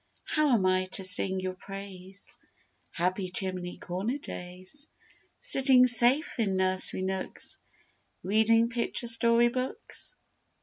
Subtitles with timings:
[0.23, 2.35] How am I to sing your praise,
[2.89, 4.87] Happy chimney corner days,
[5.37, 7.59] Sitting safe in nursery nooks,
[8.23, 10.15] Reading picture story books?